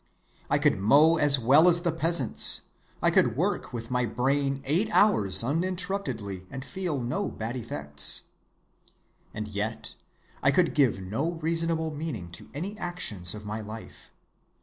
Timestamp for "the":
1.83-1.91